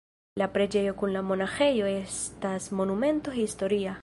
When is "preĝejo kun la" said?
0.55-1.23